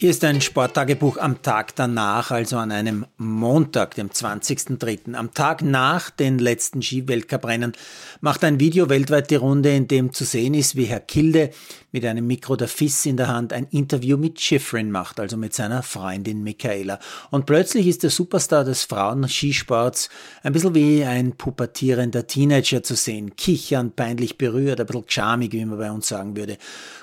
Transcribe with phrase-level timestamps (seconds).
[0.00, 5.12] Hier ist ein Sporttagebuch am Tag danach, also an einem Montag, dem 20.03.
[5.12, 7.74] Am Tag nach den letzten Ski-Weltcuprennen
[8.22, 11.50] macht ein Video weltweit die Runde, in dem zu sehen ist, wie Herr Kilde
[11.92, 15.52] mit einem Mikro der FIS in der Hand ein Interview mit Schifrin macht, also mit
[15.52, 16.98] seiner Freundin Michaela.
[17.30, 20.08] Und plötzlich ist der Superstar des Frauen-Skisports
[20.42, 25.64] ein bisschen wie ein pubertierender Teenager zu sehen, kichernd, peinlich berührt, ein bisschen charmig, wie
[25.66, 26.56] man bei uns sagen würde.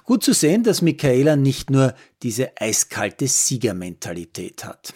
[0.03, 1.93] Gut zu sehen, dass Michaela nicht nur
[2.23, 4.93] diese eiskalte Siegermentalität hat.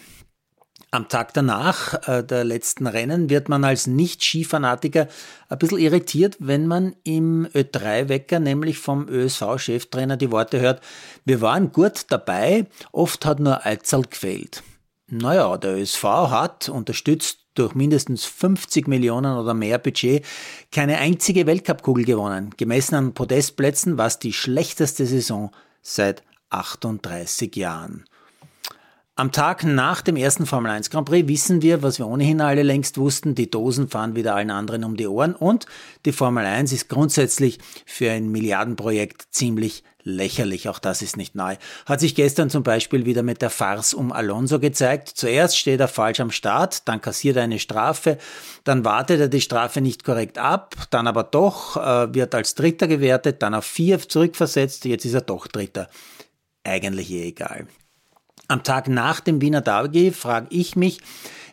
[0.94, 5.08] Am Tag danach äh, der letzten Rennen wird man als Nicht-Skifanatiker
[5.48, 10.82] ein bisschen irritiert, wenn man im Ö3-Wecker, nämlich vom ÖSV-Cheftrainer, die Worte hört,
[11.24, 14.62] wir waren gut dabei, oft hat nur Eizel gefehlt.
[15.06, 20.26] Naja, der ÖSV hat, unterstützt durch mindestens 50 Millionen oder mehr Budget,
[20.70, 28.04] keine einzige Weltcupkugel gewonnen, gemessen an Podestplätzen, was die schlechteste Saison seit 38 Jahren.
[29.14, 32.62] Am Tag nach dem ersten Formel 1 Grand Prix wissen wir, was wir ohnehin alle
[32.62, 35.66] längst wussten, die Dosen fahren wieder allen anderen um die Ohren und
[36.06, 41.56] die Formel 1 ist grundsätzlich für ein Milliardenprojekt ziemlich lächerlich, auch das ist nicht neu.
[41.86, 45.08] Hat sich gestern zum Beispiel wieder mit der Farce um Alonso gezeigt.
[45.08, 48.16] Zuerst steht er falsch am Start, dann kassiert er eine Strafe,
[48.64, 52.88] dann wartet er die Strafe nicht korrekt ab, dann aber doch, äh, wird als Dritter
[52.88, 55.88] gewertet, dann auf vier zurückversetzt, jetzt ist er doch Dritter.
[56.64, 57.66] Eigentlich eh egal.
[58.48, 61.00] Am Tag nach dem Wiener Derby frage ich mich,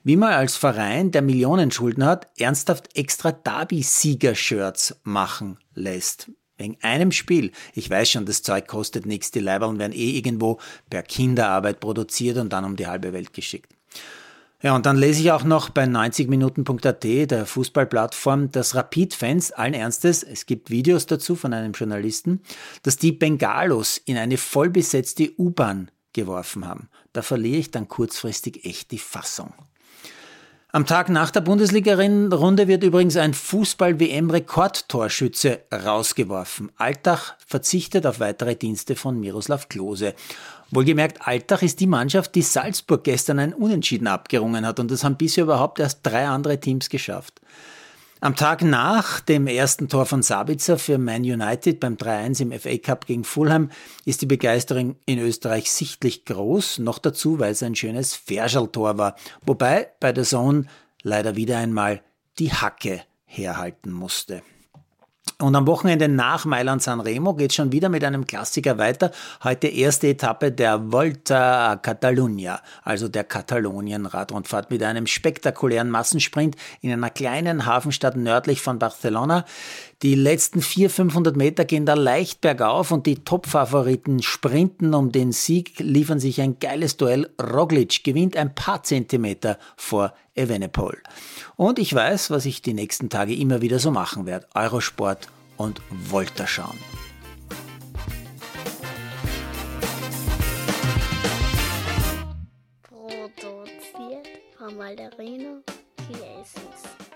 [0.04, 6.32] wie man als Verein, der Millionen Schulden hat, ernsthaft extra Derby-Sieger-Shirts machen lässt.
[6.58, 7.52] Wegen einem Spiel.
[7.74, 12.38] Ich weiß schon, das Zeug kostet nichts, die Leiberln werden eh irgendwo per Kinderarbeit produziert
[12.38, 13.79] und dann um die halbe Welt geschickt.
[14.62, 20.22] Ja, und dann lese ich auch noch bei 90minuten.at, der Fußballplattform, dass Rapid-Fans allen Ernstes,
[20.22, 22.42] es gibt Videos dazu von einem Journalisten,
[22.84, 26.90] dass die Bengalos in eine vollbesetzte U-Bahn geworfen haben.
[27.14, 29.54] Da verliere ich dann kurzfristig echt die Fassung.
[30.72, 36.72] Am Tag nach der Bundesliga-Runde wird übrigens ein Fußball-WM-Rekordtorschütze rausgeworfen.
[36.78, 40.14] Altach verzichtet auf weitere Dienste von Miroslav Klose.
[40.70, 45.18] Wohlgemerkt, Altach ist die Mannschaft, die Salzburg gestern ein Unentschieden abgerungen hat und das haben
[45.18, 47.42] bisher überhaupt erst drei andere Teams geschafft.
[48.22, 52.78] Am Tag nach dem ersten Tor von Sabitzer für Man United beim 3-1 im FA
[52.78, 53.72] Cup gegen Fulham
[54.04, 59.16] ist die Begeisterung in Österreich sichtlich groß, noch dazu, weil es ein schönes Ferschel-Tor war,
[59.46, 60.66] wobei bei der Zone
[61.02, 62.02] leider wieder einmal
[62.40, 64.42] die Hacke herhalten musste.
[65.42, 69.12] Und am Wochenende nach Mailand San Remo geht schon wieder mit einem Klassiker weiter.
[69.42, 76.92] Heute erste Etappe der Volta a Catalunya, also der Katalonien-Radrundfahrt mit einem spektakulären Massensprint in
[76.92, 79.46] einer kleinen Hafenstadt nördlich von Barcelona.
[80.02, 85.32] Die letzten 400, 500 Meter gehen da leicht bergauf und die Top-Favoriten sprinten um den
[85.32, 87.30] Sieg, liefern sich ein geiles Duell.
[87.42, 90.98] Roglic gewinnt ein paar Zentimeter vor Evenepoel.
[91.56, 94.48] Und ich weiß, was ich die nächsten Tage immer wieder so machen werde.
[94.54, 95.29] Eurosport
[95.60, 96.80] und Volta schauen.
[102.82, 104.28] Produziert
[104.58, 105.62] von Malderino
[106.08, 107.09] Chiesis.